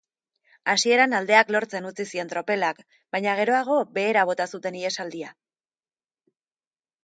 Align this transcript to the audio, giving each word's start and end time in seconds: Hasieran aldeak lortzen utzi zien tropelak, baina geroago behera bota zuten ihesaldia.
Hasieran 0.71 1.11
aldeak 1.17 1.51
lortzen 1.55 1.89
utzi 1.89 2.07
zien 2.15 2.33
tropelak, 2.33 2.81
baina 3.17 3.37
geroago 3.43 3.79
behera 4.01 4.27
bota 4.33 4.51
zuten 4.57 4.81
ihesaldia. 4.83 5.33